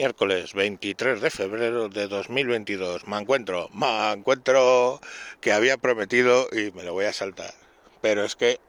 Miércoles 0.00 0.54
23 0.54 1.20
de 1.20 1.28
febrero 1.28 1.90
de 1.90 2.08
2022. 2.08 3.06
Me 3.06 3.18
encuentro, 3.18 3.68
me 3.74 4.12
encuentro 4.12 4.98
que 5.42 5.52
había 5.52 5.76
prometido 5.76 6.48
y 6.52 6.70
me 6.70 6.84
lo 6.84 6.94
voy 6.94 7.04
a 7.04 7.12
saltar. 7.12 7.52
Pero 8.00 8.24
es 8.24 8.34
que 8.34 8.60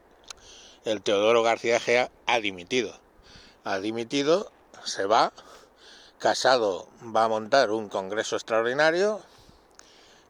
el 0.84 1.00
Teodoro 1.00 1.42
García 1.42 1.80
Gea 1.80 2.10
ha 2.26 2.38
dimitido. 2.38 3.00
Ha 3.64 3.78
dimitido, 3.78 4.52
se 4.84 5.06
va. 5.06 5.32
Casado 6.18 6.86
va 7.02 7.24
a 7.24 7.28
montar 7.28 7.70
un 7.70 7.88
congreso 7.88 8.36
extraordinario. 8.36 9.22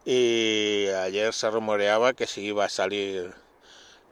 Y 0.05 0.87
ayer 0.87 1.34
se 1.34 1.50
rumoreaba 1.50 2.12
que 2.12 2.29
si 2.29 2.43
iba 2.43 2.66
a 2.66 2.69
salir 2.69 3.34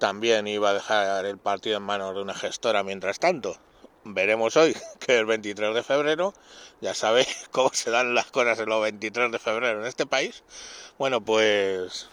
también 0.01 0.49
iba 0.49 0.71
a 0.71 0.75
dejar 0.75 1.25
el 1.25 1.39
partido 1.39 1.77
en 1.77 1.85
manos 1.85 2.17
de 2.17 2.23
una 2.23 2.35
gestora 2.35 2.83
mientras 2.83 3.21
tanto 3.21 3.61
veremos 4.05 4.57
hoy, 4.57 4.77
que 4.99 5.19
el 5.19 5.27
23 5.27 5.75
de 5.75 5.83
febrero, 5.83 6.35
ya 6.81 6.95
sabéis 6.95 7.49
cómo 7.51 7.71
se 7.73 7.91
dan 7.91 8.15
las 8.15 8.31
cosas 8.31 8.59
en 8.59 8.69
los 8.69 8.83
23 8.83 9.33
de 9.33 9.39
febrero 9.39 9.81
en 9.81 9.87
este 9.87 10.07
país. 10.07 10.43
Bueno, 10.99 11.21
pues 11.21 12.09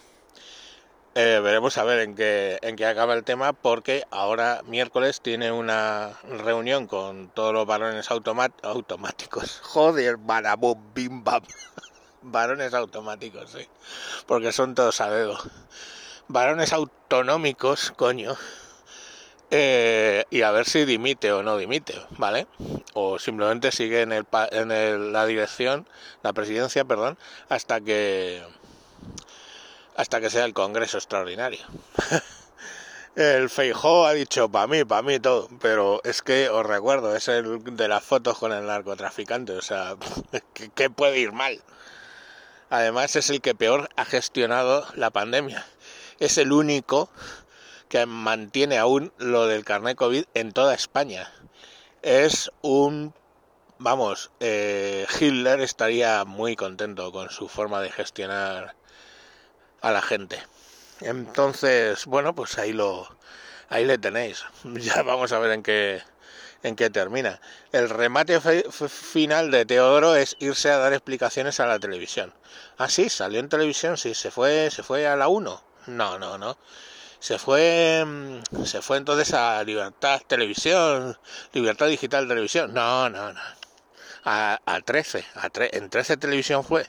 eh, 1.15 1.39
veremos 1.43 1.77
a 1.77 1.83
ver 1.83 1.99
en 1.99 2.15
qué, 2.15 2.59
en 2.61 2.75
qué 2.75 2.85
acaba 2.85 3.13
el 3.13 3.23
tema, 3.23 3.53
porque 3.53 4.05
ahora 4.11 4.61
miércoles 4.65 5.21
tiene 5.21 5.51
una 5.51 6.19
reunión 6.23 6.87
con 6.87 7.29
todos 7.29 7.53
los 7.53 7.65
varones 7.65 8.09
automáticos. 8.11 9.59
Joder, 9.63 10.17
barabum, 10.17 10.93
bim, 10.93 11.23
bam. 11.23 11.43
varones 12.21 12.73
automáticos, 12.73 13.51
sí, 13.51 13.67
porque 14.25 14.51
son 14.51 14.75
todos 14.75 15.01
a 15.01 15.09
dedo. 15.09 15.37
Varones 16.27 16.73
autonómicos, 16.73 17.93
coño 17.95 18.35
eh, 19.49 20.25
y 20.29 20.41
a 20.41 20.51
ver 20.51 20.65
si 20.65 20.85
dimite 20.85 21.31
o 21.31 21.43
no 21.43 21.57
dimite, 21.57 21.95
¿vale? 22.11 22.47
O 22.93 23.17
simplemente 23.17 23.71
sigue 23.71 24.01
en, 24.01 24.11
el, 24.11 24.25
en 24.51 25.13
la 25.13 25.25
dirección, 25.25 25.87
la 26.23 26.33
presidencia, 26.33 26.83
perdón, 26.85 27.17
hasta 27.49 27.81
que 27.81 28.43
hasta 29.95 30.21
que 30.21 30.29
sea 30.29 30.45
el 30.45 30.53
Congreso 30.53 30.97
extraordinario. 30.97 31.65
el 33.15 33.49
Feijó 33.49 34.05
ha 34.05 34.13
dicho 34.13 34.49
para 34.49 34.67
mí, 34.67 34.83
para 34.83 35.01
mí 35.01 35.19
todo, 35.19 35.49
pero 35.59 36.01
es 36.03 36.21
que 36.21 36.49
os 36.49 36.65
recuerdo, 36.65 37.15
es 37.15 37.27
el 37.27 37.63
de 37.75 37.87
las 37.87 38.03
fotos 38.03 38.37
con 38.37 38.51
el 38.51 38.67
narcotraficante, 38.67 39.53
o 39.53 39.61
sea, 39.61 39.95
¿qué 40.75 40.89
puede 40.89 41.19
ir 41.19 41.31
mal? 41.31 41.61
Además 42.69 43.15
es 43.15 43.29
el 43.29 43.41
que 43.41 43.55
peor 43.55 43.89
ha 43.95 44.05
gestionado 44.05 44.85
la 44.95 45.09
pandemia. 45.09 45.65
Es 46.19 46.37
el 46.37 46.51
único 46.51 47.09
que 47.89 48.05
mantiene 48.05 48.77
aún 48.77 49.13
lo 49.17 49.47
del 49.47 49.63
carnet 49.63 49.97
COVID 49.97 50.25
en 50.33 50.51
toda 50.51 50.73
España. 50.73 51.31
Es 52.01 52.51
un... 52.61 53.13
Vamos, 53.79 54.31
eh, 54.39 55.05
Hitler 55.19 55.61
estaría 55.61 56.25
muy 56.25 56.55
contento 56.55 57.11
con 57.11 57.29
su 57.29 57.47
forma 57.47 57.79
de 57.81 57.91
gestionar 57.91 58.75
a 59.81 59.91
la 59.91 60.01
gente. 60.01 60.39
Entonces, 61.01 62.07
bueno, 62.07 62.33
pues 62.33 62.57
ahí 62.57 62.73
lo, 62.73 63.07
ahí 63.69 63.85
le 63.85 63.97
tenéis. 63.97 64.43
Ya 64.63 65.03
vamos 65.03 65.31
a 65.31 65.39
ver 65.39 65.51
en 65.51 65.61
qué, 65.61 66.01
en 66.63 66.75
qué 66.75 66.89
termina. 66.89 67.39
El 67.71 67.89
remate 67.89 68.41
final 68.41 69.51
de 69.51 69.65
Teodoro 69.65 70.15
es 70.15 70.35
irse 70.39 70.71
a 70.71 70.77
dar 70.77 70.93
explicaciones 70.93 71.59
a 71.59 71.67
la 71.67 71.79
televisión. 71.79 72.33
Ah, 72.79 72.89
sí, 72.89 73.09
salió 73.09 73.39
en 73.39 73.49
televisión, 73.49 73.97
sí, 73.97 74.15
se 74.15 74.31
fue, 74.31 74.71
se 74.71 74.81
fue 74.81 75.07
a 75.07 75.15
la 75.15 75.27
1. 75.27 75.63
No, 75.85 76.19
no, 76.19 76.37
no 76.39 76.57
se 77.19 77.39
fue 77.39 78.03
mm, 78.05 78.63
se 78.65 78.81
fue 78.81 78.97
entonces 78.97 79.33
a 79.33 79.63
Libertad 79.63 80.21
Televisión, 80.27 81.17
Libertad 81.53 81.87
Digital 81.87 82.27
Televisión. 82.27 82.73
No, 82.73 83.09
no, 83.09 83.33
no. 83.33 83.39
A, 84.25 84.59
a 84.65 84.81
13, 84.81 85.25
a 85.35 85.49
en 85.71 85.89
13 85.89 86.17
Televisión 86.17 86.63
fue. 86.63 86.87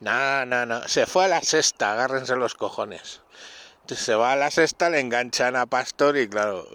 No, 0.00 0.44
no, 0.44 0.66
no. 0.66 0.86
Se 0.88 1.06
fue 1.06 1.24
a 1.26 1.28
la 1.28 1.42
sexta, 1.42 1.92
agárrense 1.92 2.36
los 2.36 2.54
cojones. 2.54 3.22
Se 3.86 4.14
va 4.14 4.32
a 4.32 4.36
la 4.36 4.50
sexta, 4.50 4.90
le 4.90 5.00
enganchan 5.00 5.56
a 5.56 5.66
Pastor 5.66 6.16
y 6.16 6.28
claro, 6.28 6.66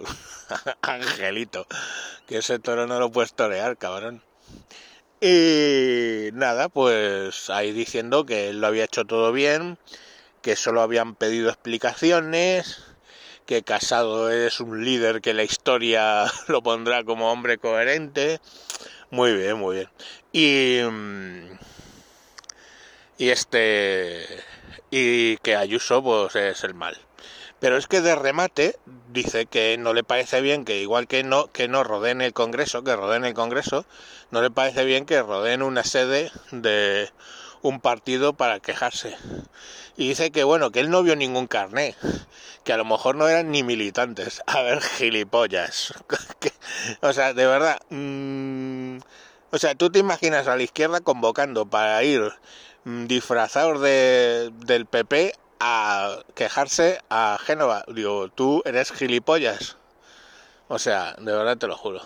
Angelito, 0.81 1.67
que 2.27 2.37
ese 2.37 2.59
toro 2.59 2.87
no 2.87 2.99
lo 2.99 3.11
puedes 3.11 3.33
torear, 3.33 3.77
cabrón. 3.77 4.23
Y 5.21 6.29
nada, 6.33 6.69
pues 6.69 7.49
ahí 7.49 7.71
diciendo 7.71 8.25
que 8.25 8.49
él 8.49 8.61
lo 8.61 8.67
había 8.67 8.85
hecho 8.85 9.05
todo 9.05 9.31
bien, 9.31 9.77
que 10.41 10.55
solo 10.55 10.81
habían 10.81 11.15
pedido 11.15 11.49
explicaciones, 11.49 12.83
que 13.45 13.63
Casado 13.63 14.29
es 14.29 14.59
un 14.59 14.85
líder 14.85 15.21
que 15.21 15.33
la 15.33 15.43
historia 15.43 16.25
lo 16.47 16.61
pondrá 16.61 17.03
como 17.03 17.31
hombre 17.31 17.57
coherente. 17.57 18.39
Muy 19.11 19.33
bien, 19.33 19.57
muy 19.57 19.77
bien. 19.77 19.89
Y, 20.31 20.81
mm, 20.83 21.57
y 23.17 23.29
este 23.29 24.25
y 24.91 25.37
que 25.37 25.55
Ayuso 25.55 26.03
pues 26.03 26.35
es 26.35 26.63
el 26.63 26.73
mal. 26.73 26.97
Pero 27.59 27.77
es 27.77 27.87
que 27.87 28.01
de 28.01 28.15
remate 28.15 28.77
dice 29.09 29.45
que 29.45 29.77
no 29.77 29.93
le 29.93 30.03
parece 30.03 30.41
bien 30.41 30.63
que 30.63 30.79
igual 30.79 31.07
que 31.07 31.23
no 31.23 31.47
que 31.51 31.67
no 31.67 31.83
rodeen 31.83 32.21
el 32.21 32.33
Congreso, 32.33 32.83
que 32.83 32.95
rodeen 32.95 33.25
el 33.25 33.33
Congreso, 33.33 33.85
no 34.31 34.41
le 34.41 34.51
parece 34.51 34.85
bien 34.85 35.05
que 35.05 35.21
rodeen 35.21 35.61
una 35.61 35.83
sede 35.83 36.31
de 36.51 37.09
un 37.61 37.79
partido 37.79 38.33
para 38.33 38.59
quejarse. 38.59 39.15
Y 39.97 40.09
dice 40.09 40.31
que 40.31 40.43
bueno, 40.43 40.71
que 40.71 40.79
él 40.79 40.89
no 40.89 41.03
vio 41.03 41.15
ningún 41.15 41.47
carné, 41.47 41.95
que 42.63 42.73
a 42.73 42.77
lo 42.77 42.85
mejor 42.85 43.15
no 43.15 43.27
eran 43.27 43.51
ni 43.51 43.63
militantes. 43.63 44.41
A 44.47 44.61
ver, 44.61 44.81
gilipollas. 44.81 45.93
o 47.01 47.13
sea, 47.13 47.33
de 47.33 47.45
verdad. 47.45 47.79
Mm, 47.89 48.99
o 49.51 49.57
sea, 49.57 49.75
tú 49.75 49.89
te 49.89 49.99
imaginas 49.99 50.47
a 50.47 50.55
la 50.55 50.61
izquierda 50.61 51.01
convocando 51.01 51.65
para 51.65 52.03
ir 52.03 52.21
mm, 52.83 53.07
disfrazados 53.07 53.81
de, 53.81 54.51
del 54.53 54.85
PP 54.85 55.33
a 55.59 56.19
quejarse 56.35 57.01
a 57.09 57.37
Génova. 57.43 57.83
Digo, 57.87 58.29
tú 58.29 58.61
eres 58.65 58.91
gilipollas. 58.91 59.77
O 60.67 60.77
sea, 60.77 61.15
de 61.17 61.31
verdad 61.31 61.57
te 61.57 61.67
lo 61.67 61.75
juro. 61.75 62.01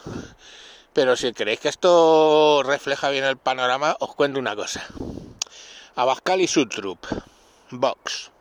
Pero 0.93 1.15
si 1.17 1.33
creéis 1.33 1.59
que 1.59 1.69
esto 1.69 2.63
refleja 2.63 3.09
bien 3.09 3.25
el 3.25 3.37
panorama, 3.37 3.97
os 3.99 4.15
cuento 4.15 4.39
una 4.39 4.55
cosa. 4.55 4.85
Abascal 5.95 6.41
y 6.41 6.47
su 6.47 6.67
trupe, 6.67 7.07
Vox. 7.69 8.31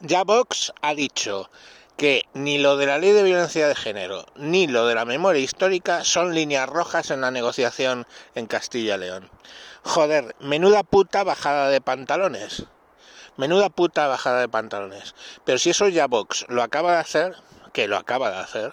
Ya 0.00 0.24
Vox 0.24 0.72
ha 0.82 0.96
dicho 0.96 1.48
que 1.96 2.24
ni 2.34 2.58
lo 2.58 2.76
de 2.76 2.86
la 2.86 2.98
ley 2.98 3.12
de 3.12 3.22
violencia 3.22 3.68
de 3.68 3.76
género 3.76 4.26
ni 4.34 4.66
lo 4.66 4.88
de 4.88 4.96
la 4.96 5.04
memoria 5.04 5.40
histórica 5.40 6.02
son 6.02 6.34
líneas 6.34 6.68
rojas 6.68 7.12
en 7.12 7.20
la 7.20 7.30
negociación 7.30 8.08
en 8.34 8.46
Castilla 8.46 8.96
León. 8.96 9.30
Joder, 9.84 10.34
menuda 10.40 10.82
puta 10.82 11.22
bajada 11.22 11.68
de 11.68 11.80
pantalones. 11.80 12.64
Menuda 13.36 13.68
puta 13.68 14.08
bajada 14.08 14.40
de 14.40 14.48
pantalones. 14.48 15.14
Pero 15.44 15.58
si 15.58 15.70
eso 15.70 15.86
ya 15.86 16.08
Vox 16.08 16.46
lo 16.48 16.64
acaba 16.64 16.94
de 16.94 16.98
hacer, 16.98 17.36
que 17.72 17.86
lo 17.86 17.96
acaba 17.96 18.32
de 18.32 18.38
hacer, 18.38 18.72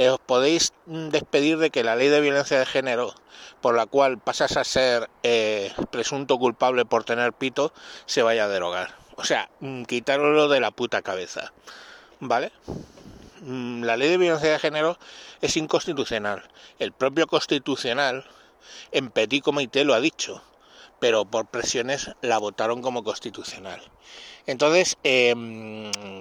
eh, 0.00 0.08
os 0.08 0.18
podéis 0.18 0.72
despedir 0.86 1.58
de 1.58 1.68
que 1.68 1.84
la 1.84 1.94
ley 1.94 2.08
de 2.08 2.22
violencia 2.22 2.58
de 2.58 2.64
género, 2.64 3.12
por 3.60 3.76
la 3.76 3.84
cual 3.84 4.16
pasas 4.16 4.56
a 4.56 4.64
ser 4.64 5.10
eh, 5.22 5.74
presunto 5.90 6.38
culpable 6.38 6.86
por 6.86 7.04
tener 7.04 7.34
pito, 7.34 7.74
se 8.06 8.22
vaya 8.22 8.44
a 8.44 8.48
derogar. 8.48 8.96
O 9.16 9.24
sea, 9.24 9.50
mm, 9.60 9.82
quitarlo 9.84 10.48
de 10.48 10.60
la 10.60 10.70
puta 10.70 11.02
cabeza. 11.02 11.52
¿Vale? 12.18 12.50
Mm, 13.42 13.82
la 13.82 13.98
ley 13.98 14.08
de 14.08 14.16
violencia 14.16 14.50
de 14.50 14.58
género 14.58 14.98
es 15.42 15.58
inconstitucional. 15.58 16.48
El 16.78 16.92
propio 16.92 17.26
constitucional 17.26 18.24
en 18.92 19.10
petit 19.10 19.42
comité 19.44 19.84
lo 19.84 19.92
ha 19.92 20.00
dicho, 20.00 20.42
pero 21.00 21.24
por 21.24 21.46
presiones 21.46 22.10
la 22.20 22.38
votaron 22.38 22.82
como 22.82 23.02
constitucional. 23.02 23.80
Entonces, 24.46 24.96
eh, 25.04 25.34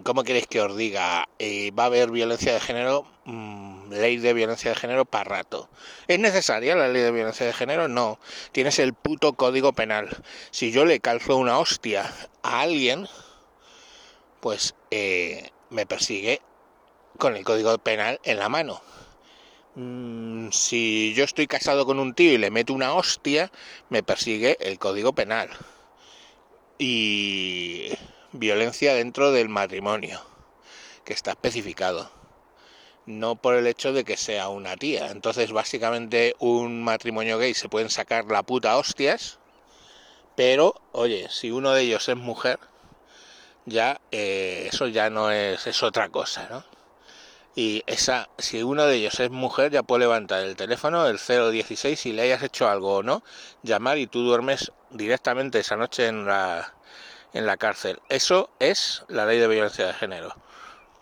¿cómo 0.03 0.23
queréis 0.23 0.47
que 0.47 0.61
os 0.61 0.75
diga? 0.75 1.27
Eh, 1.39 1.71
¿Va 1.71 1.83
a 1.83 1.87
haber 1.87 2.11
violencia 2.11 2.53
de 2.53 2.59
género? 2.59 3.05
Mm, 3.25 3.91
ley 3.91 4.17
de 4.17 4.33
violencia 4.33 4.71
de 4.71 4.75
género 4.75 5.05
para 5.05 5.23
rato. 5.23 5.69
¿Es 6.07 6.19
necesaria 6.19 6.75
la 6.75 6.87
ley 6.87 7.01
de 7.01 7.11
violencia 7.11 7.45
de 7.45 7.53
género? 7.53 7.87
No. 7.87 8.19
Tienes 8.51 8.79
el 8.79 8.93
puto 8.93 9.33
código 9.33 9.73
penal. 9.73 10.09
Si 10.51 10.71
yo 10.71 10.85
le 10.85 10.99
calzo 10.99 11.37
una 11.37 11.59
hostia 11.59 12.11
a 12.43 12.61
alguien, 12.61 13.07
pues 14.39 14.75
eh, 14.91 15.51
me 15.69 15.85
persigue 15.85 16.41
con 17.17 17.35
el 17.35 17.43
código 17.43 17.77
penal 17.79 18.19
en 18.23 18.39
la 18.39 18.49
mano. 18.49 18.81
Mm, 19.75 20.49
si 20.51 21.13
yo 21.13 21.23
estoy 21.23 21.47
casado 21.47 21.85
con 21.85 21.99
un 21.99 22.13
tío 22.13 22.33
y 22.33 22.37
le 22.37 22.51
meto 22.51 22.73
una 22.73 22.93
hostia, 22.93 23.51
me 23.89 24.03
persigue 24.03 24.57
el 24.59 24.79
código 24.79 25.13
penal 25.13 25.49
y 26.79 27.91
violencia 28.31 28.93
dentro 28.93 29.31
del 29.31 29.49
matrimonio, 29.49 30.21
que 31.05 31.13
está 31.13 31.31
especificado. 31.31 32.11
No 33.05 33.35
por 33.35 33.55
el 33.55 33.67
hecho 33.67 33.93
de 33.93 34.03
que 34.03 34.17
sea 34.17 34.49
una 34.49 34.77
tía. 34.77 35.07
Entonces, 35.11 35.51
básicamente, 35.51 36.35
un 36.39 36.83
matrimonio 36.83 37.37
gay 37.37 37.53
se 37.53 37.69
pueden 37.69 37.89
sacar 37.89 38.25
la 38.25 38.43
puta 38.43 38.77
hostias, 38.77 39.39
pero, 40.35 40.75
oye, 40.93 41.27
si 41.29 41.51
uno 41.51 41.71
de 41.73 41.81
ellos 41.83 42.07
es 42.09 42.15
mujer, 42.15 42.59
ya 43.65 43.99
eh, 44.11 44.69
eso 44.71 44.87
ya 44.87 45.09
no 45.09 45.31
es, 45.31 45.67
es 45.67 45.83
otra 45.83 46.09
cosa, 46.09 46.47
¿no? 46.49 46.63
Y 47.55 47.83
esa, 47.87 48.29
si 48.37 48.63
uno 48.63 48.85
de 48.85 48.95
ellos 48.95 49.19
es 49.19 49.31
mujer, 49.31 49.71
ya 49.71 49.83
puede 49.83 50.01
levantar 50.01 50.43
el 50.43 50.55
teléfono, 50.55 51.07
el 51.07 51.17
016, 51.17 51.99
si 51.99 52.13
le 52.13 52.21
hayas 52.21 52.43
hecho 52.43 52.69
algo 52.69 52.97
o 52.97 53.03
no, 53.03 53.23
llamar 53.63 53.97
y 53.97 54.07
tú 54.07 54.23
duermes 54.23 54.71
directamente 54.91 55.59
esa 55.59 55.75
noche 55.75 56.07
en 56.07 56.25
la, 56.25 56.73
en 57.33 57.45
la 57.45 57.57
cárcel. 57.57 57.99
Eso 58.09 58.49
es 58.59 59.03
la 59.07 59.25
ley 59.25 59.39
de 59.39 59.47
violencia 59.47 59.87
de 59.87 59.93
género. 59.93 60.35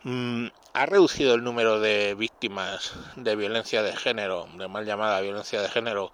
Mm, 0.03 0.47
ha 0.73 0.85
reducido 0.85 1.35
el 1.35 1.43
número 1.43 1.79
de 1.79 2.15
víctimas 2.15 2.93
de 3.15 3.35
violencia 3.35 3.81
de 3.81 3.95
género, 3.95 4.47
de 4.57 4.67
mal 4.67 4.85
llamada 4.85 5.21
violencia 5.21 5.61
de 5.61 5.69
género, 5.69 6.11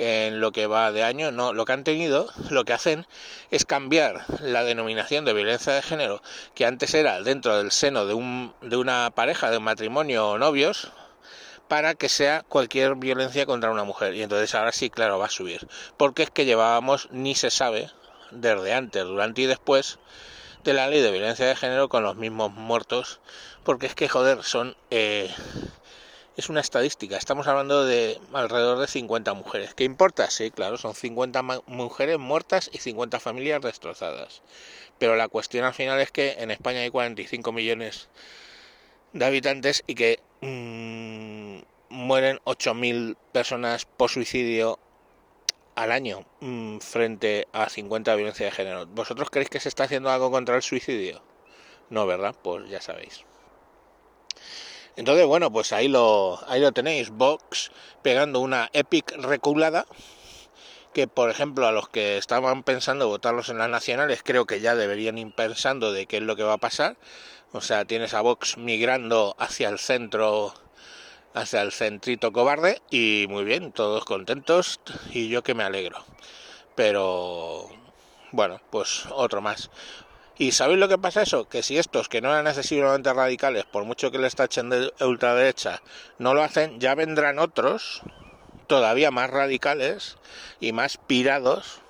en 0.00 0.40
lo 0.40 0.50
que 0.50 0.66
va 0.66 0.92
de 0.92 1.04
año. 1.04 1.30
No, 1.30 1.52
lo 1.52 1.66
que 1.66 1.72
han 1.72 1.84
tenido, 1.84 2.30
lo 2.50 2.64
que 2.64 2.72
hacen 2.72 3.06
es 3.50 3.66
cambiar 3.66 4.24
la 4.40 4.64
denominación 4.64 5.26
de 5.26 5.34
violencia 5.34 5.74
de 5.74 5.82
género, 5.82 6.22
que 6.54 6.64
antes 6.64 6.94
era 6.94 7.20
dentro 7.22 7.58
del 7.58 7.70
seno 7.70 8.06
de, 8.06 8.14
un, 8.14 8.54
de 8.62 8.76
una 8.76 9.10
pareja, 9.14 9.50
de 9.50 9.58
un 9.58 9.64
matrimonio 9.64 10.30
o 10.30 10.38
novios, 10.38 10.90
para 11.68 11.94
que 11.94 12.08
sea 12.08 12.42
cualquier 12.48 12.96
violencia 12.96 13.44
contra 13.44 13.70
una 13.70 13.84
mujer. 13.84 14.14
Y 14.14 14.22
entonces 14.22 14.54
ahora 14.54 14.72
sí, 14.72 14.88
claro, 14.88 15.18
va 15.18 15.26
a 15.26 15.30
subir. 15.30 15.68
Porque 15.98 16.22
es 16.22 16.30
que 16.30 16.46
llevábamos, 16.46 17.08
ni 17.12 17.34
se 17.34 17.50
sabe, 17.50 17.90
desde 18.30 18.72
antes, 18.72 19.04
durante 19.04 19.42
y 19.42 19.46
después, 19.46 19.98
de 20.64 20.72
la 20.72 20.88
ley 20.88 21.02
de 21.02 21.10
violencia 21.10 21.46
de 21.46 21.56
género 21.56 21.88
con 21.90 22.02
los 22.02 22.16
mismos 22.16 22.52
muertos, 22.52 23.20
porque 23.64 23.86
es 23.86 23.94
que, 23.94 24.08
joder, 24.08 24.42
son... 24.44 24.76
Eh, 24.90 25.30
es 26.40 26.48
una 26.48 26.60
estadística, 26.60 27.18
estamos 27.18 27.46
hablando 27.48 27.84
de 27.84 28.18
alrededor 28.32 28.78
de 28.78 28.86
50 28.86 29.34
mujeres. 29.34 29.74
¿Qué 29.74 29.84
importa? 29.84 30.30
Sí, 30.30 30.50
claro, 30.50 30.78
son 30.78 30.94
50 30.94 31.42
mujeres 31.66 32.18
muertas 32.18 32.70
y 32.72 32.78
50 32.78 33.20
familias 33.20 33.60
destrozadas. 33.60 34.40
Pero 34.98 35.16
la 35.16 35.28
cuestión 35.28 35.66
al 35.66 35.74
final 35.74 36.00
es 36.00 36.10
que 36.10 36.36
en 36.38 36.50
España 36.50 36.80
hay 36.80 36.88
45 36.88 37.52
millones 37.52 38.08
de 39.12 39.26
habitantes 39.26 39.84
y 39.86 39.94
que 39.94 40.20
mmm, 40.40 41.58
mueren 41.90 42.40
8.000 42.44 43.18
personas 43.32 43.84
por 43.84 44.08
suicidio 44.08 44.78
al 45.74 45.92
año 45.92 46.24
mmm, 46.40 46.78
frente 46.78 47.48
a 47.52 47.68
50 47.68 48.12
de 48.12 48.16
violencia 48.16 48.46
de 48.46 48.52
género. 48.52 48.86
¿Vosotros 48.86 49.28
creéis 49.28 49.50
que 49.50 49.60
se 49.60 49.68
está 49.68 49.84
haciendo 49.84 50.10
algo 50.10 50.30
contra 50.30 50.56
el 50.56 50.62
suicidio? 50.62 51.22
No, 51.90 52.06
¿verdad? 52.06 52.34
Pues 52.42 52.66
ya 52.70 52.80
sabéis. 52.80 53.26
Entonces, 54.96 55.26
bueno, 55.26 55.52
pues 55.52 55.72
ahí 55.72 55.88
lo, 55.88 56.40
ahí 56.48 56.60
lo 56.60 56.72
tenéis, 56.72 57.10
Vox 57.10 57.70
pegando 58.02 58.40
una 58.40 58.70
epic 58.72 59.12
reculada 59.16 59.86
que 60.92 61.06
por 61.06 61.30
ejemplo 61.30 61.66
a 61.66 61.72
los 61.72 61.88
que 61.88 62.18
estaban 62.18 62.62
pensando 62.62 63.08
votarlos 63.08 63.48
en 63.48 63.58
las 63.58 63.68
nacionales 63.68 64.22
creo 64.24 64.46
que 64.46 64.60
ya 64.60 64.74
deberían 64.74 65.18
ir 65.18 65.32
pensando 65.34 65.92
de 65.92 66.06
qué 66.06 66.16
es 66.18 66.22
lo 66.22 66.36
que 66.36 66.42
va 66.42 66.54
a 66.54 66.58
pasar. 66.58 66.96
O 67.52 67.60
sea, 67.60 67.84
tienes 67.84 68.14
a 68.14 68.20
Vox 68.20 68.58
migrando 68.58 69.34
hacia 69.38 69.68
el 69.68 69.78
centro, 69.78 70.54
hacia 71.34 71.62
el 71.62 71.72
centrito 71.72 72.32
cobarde 72.32 72.80
y 72.90 73.26
muy 73.28 73.44
bien, 73.44 73.72
todos 73.72 74.04
contentos 74.04 74.80
y 75.12 75.28
yo 75.28 75.42
que 75.42 75.54
me 75.54 75.64
alegro. 75.64 76.04
Pero 76.76 77.68
bueno, 78.32 78.60
pues 78.70 79.04
otro 79.10 79.40
más. 79.40 79.70
¿Y 80.40 80.52
sabéis 80.52 80.78
lo 80.78 80.88
que 80.88 80.96
pasa 80.96 81.20
eso? 81.20 81.50
Que 81.50 81.62
si 81.62 81.76
estos 81.76 82.08
que 82.08 82.22
no 82.22 82.30
eran 82.30 82.46
excesivamente 82.46 83.12
radicales, 83.12 83.66
por 83.66 83.84
mucho 83.84 84.10
que 84.10 84.16
les 84.16 84.34
tachen 84.34 84.70
de 84.70 84.90
ultraderecha, 85.00 85.82
no 86.16 86.32
lo 86.32 86.42
hacen, 86.42 86.80
ya 86.80 86.94
vendrán 86.94 87.38
otros 87.38 88.00
todavía 88.66 89.10
más 89.10 89.28
radicales 89.28 90.16
y 90.58 90.72
más 90.72 90.96
pirados 90.96 91.82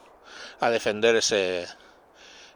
a 0.59 0.69
defender 0.69 1.15
ese, 1.15 1.69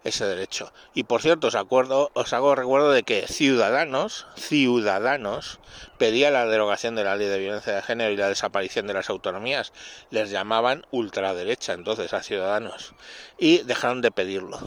ese 0.03 0.27
derecho. 0.27 0.73
Y 0.95 1.05
por 1.05 1.23
cierto, 1.23 1.47
os 1.47 1.55
acuerdo, 1.55 2.11
os 2.15 2.33
hago 2.33 2.57
recuerdo 2.57 2.91
de 2.91 3.05
que 3.05 3.29
Ciudadanos, 3.29 4.27
Ciudadanos, 4.35 5.61
pedía 5.97 6.33
la 6.33 6.45
derogación 6.47 6.97
de 6.97 7.05
la 7.05 7.15
ley 7.15 7.29
de 7.29 7.39
violencia 7.39 7.73
de 7.73 7.83
género 7.83 8.11
y 8.11 8.17
la 8.17 8.29
desaparición 8.29 8.89
de 8.89 8.95
las 8.95 9.11
autonomías. 9.11 9.73
Les 10.11 10.31
llamaban 10.31 10.87
ultraderecha 10.91 11.73
entonces 11.73 12.13
a 12.15 12.25
Ciudadanos. 12.25 12.95
Y 13.39 13.59
dejaron 13.59 14.01
de 14.01 14.11
pedirlo. 14.11 14.59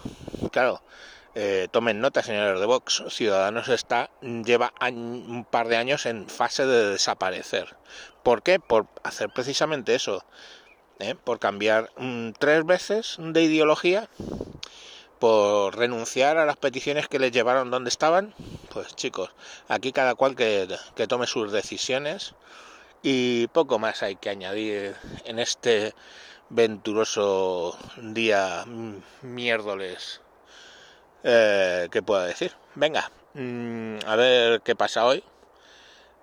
Claro, 0.53 0.81
eh, 1.39 1.67
tomen 1.69 2.01
nota, 2.01 2.23
señores 2.23 2.59
de 2.59 2.65
Vox, 2.65 3.03
Ciudadanos 3.09 3.69
está 3.69 4.09
lleva 4.21 4.73
un 4.81 5.45
par 5.45 5.67
de 5.67 5.77
años 5.77 6.07
en 6.07 6.27
fase 6.27 6.65
de 6.65 6.93
desaparecer. 6.93 7.77
¿Por 8.23 8.41
qué? 8.41 8.59
Por 8.59 8.87
hacer 9.03 9.29
precisamente 9.29 9.93
eso, 9.93 10.25
¿eh? 10.97 11.13
por 11.13 11.37
cambiar 11.37 11.91
mm, 11.95 12.31
tres 12.39 12.65
veces 12.65 13.17
de 13.19 13.43
ideología, 13.43 14.09
por 15.19 15.77
renunciar 15.77 16.39
a 16.39 16.45
las 16.47 16.57
peticiones 16.57 17.07
que 17.07 17.19
les 17.19 17.31
llevaron 17.31 17.69
donde 17.69 17.89
estaban. 17.89 18.33
Pues 18.73 18.95
chicos, 18.95 19.29
aquí 19.67 19.91
cada 19.91 20.15
cual 20.15 20.35
que, 20.35 20.67
que 20.95 21.05
tome 21.05 21.27
sus 21.27 21.51
decisiones 21.51 22.33
y 23.03 23.45
poco 23.49 23.77
más 23.77 24.01
hay 24.01 24.15
que 24.15 24.31
añadir 24.31 24.95
en 25.25 25.37
este 25.37 25.93
venturoso 26.49 27.77
día 27.97 28.65
miércoles 29.21 30.21
eh, 31.23 31.87
¿qué 31.91 32.01
puedo 32.01 32.21
decir? 32.21 32.53
Venga, 32.75 33.11
mm, 33.33 33.97
a 34.05 34.15
ver 34.15 34.61
qué 34.61 34.75
pasa 34.75 35.05
hoy 35.05 35.23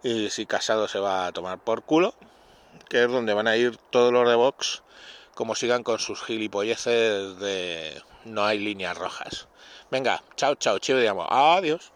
y 0.04 0.28
si 0.28 0.44
Casado 0.44 0.86
se 0.86 0.98
va 0.98 1.26
a 1.26 1.32
tomar 1.32 1.58
por 1.58 1.82
culo, 1.82 2.14
que 2.88 3.04
es 3.04 3.10
donde 3.10 3.32
van 3.32 3.48
a 3.48 3.56
ir 3.56 3.76
todos 3.90 4.12
los 4.12 4.28
de 4.28 4.34
Vox, 4.34 4.82
como 5.34 5.54
sigan 5.54 5.82
con 5.82 5.98
sus 5.98 6.22
gilipolleces 6.22 7.38
de 7.38 8.02
no 8.24 8.44
hay 8.44 8.58
líneas 8.58 8.96
rojas. 8.96 9.48
Venga, 9.90 10.22
chao, 10.36 10.54
chao, 10.56 10.78
chivo 10.78 10.98
de 10.98 11.08
amor. 11.08 11.26
Adiós. 11.30 11.93